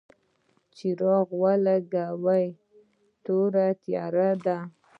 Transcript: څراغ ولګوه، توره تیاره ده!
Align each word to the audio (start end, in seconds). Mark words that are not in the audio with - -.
څراغ 0.75 1.27
ولګوه، 1.43 2.39
توره 3.23 3.67
تیاره 3.83 4.29
ده! 4.45 4.57